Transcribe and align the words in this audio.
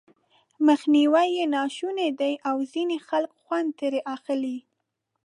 مخنيوی 0.67 1.27
یې 1.37 1.45
ناشونی 1.55 2.09
دی 2.19 2.33
او 2.49 2.55
ځينې 2.73 2.97
خلک 3.07 3.31
خوند 3.41 3.69
ترې 3.79 4.01
اخلي. 4.15 4.57